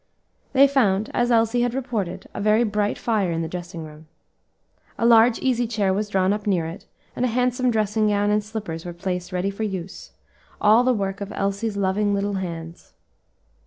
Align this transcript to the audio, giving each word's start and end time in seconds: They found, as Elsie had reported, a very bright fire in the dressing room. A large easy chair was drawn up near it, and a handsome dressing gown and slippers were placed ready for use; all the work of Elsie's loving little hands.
They 0.53 0.67
found, 0.67 1.11
as 1.13 1.29
Elsie 1.29 1.61
had 1.61 1.75
reported, 1.75 2.25
a 2.33 2.41
very 2.41 2.63
bright 2.63 2.97
fire 2.97 3.31
in 3.31 3.43
the 3.43 3.47
dressing 3.47 3.83
room. 3.83 4.07
A 4.97 5.05
large 5.05 5.37
easy 5.37 5.67
chair 5.67 5.93
was 5.93 6.09
drawn 6.09 6.33
up 6.33 6.47
near 6.47 6.65
it, 6.65 6.87
and 7.15 7.23
a 7.23 7.27
handsome 7.27 7.69
dressing 7.69 8.07
gown 8.07 8.31
and 8.31 8.43
slippers 8.43 8.83
were 8.83 8.93
placed 8.93 9.31
ready 9.31 9.51
for 9.51 9.61
use; 9.61 10.09
all 10.59 10.83
the 10.83 10.91
work 10.91 11.21
of 11.21 11.31
Elsie's 11.33 11.77
loving 11.77 12.15
little 12.15 12.33
hands. 12.41 12.93